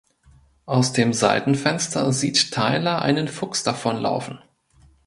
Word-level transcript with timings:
Aus 0.65 0.93
dem 0.93 1.13
Seitenfenster 1.13 2.11
sieht 2.11 2.49
Tyler 2.51 3.03
einen 3.03 3.27
Fuchs 3.27 3.61
davonlaufen. 3.61 4.39